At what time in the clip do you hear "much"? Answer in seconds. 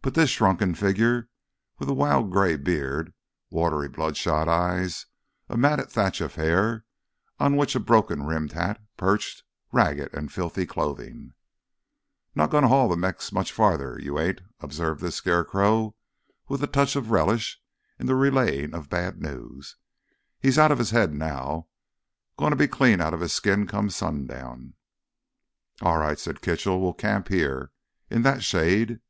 13.30-13.52